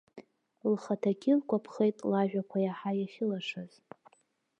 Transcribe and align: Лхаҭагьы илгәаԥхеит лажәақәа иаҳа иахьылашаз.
Лхаҭагьы 0.71 1.29
илгәаԥхеит 1.31 1.97
лажәақәа 2.11 2.57
иаҳа 2.61 2.91
иахьылашаз. 2.95 3.73